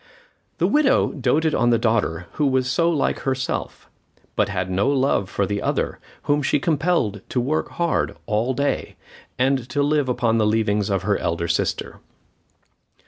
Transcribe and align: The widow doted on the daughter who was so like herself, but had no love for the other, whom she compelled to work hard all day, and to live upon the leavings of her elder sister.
The 0.57 0.65
widow 0.65 1.11
doted 1.11 1.53
on 1.53 1.69
the 1.69 1.77
daughter 1.77 2.25
who 2.31 2.47
was 2.47 2.67
so 2.67 2.89
like 2.89 3.19
herself, 3.19 3.87
but 4.35 4.49
had 4.49 4.67
no 4.71 4.89
love 4.89 5.29
for 5.29 5.45
the 5.45 5.61
other, 5.61 5.99
whom 6.23 6.41
she 6.41 6.59
compelled 6.59 7.21
to 7.29 7.39
work 7.39 7.69
hard 7.73 8.17
all 8.25 8.55
day, 8.55 8.95
and 9.37 9.69
to 9.69 9.83
live 9.83 10.09
upon 10.09 10.39
the 10.39 10.47
leavings 10.47 10.89
of 10.89 11.03
her 11.03 11.19
elder 11.19 11.47
sister. 11.47 11.99